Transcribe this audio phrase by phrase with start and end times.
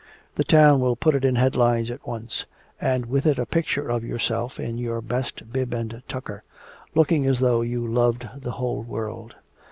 [0.33, 2.47] The town will put it in headlines at once,
[2.81, 6.41] and with it a picture of yourself in your best bib and tucker,
[6.95, 9.35] looking as though you loved the whole world.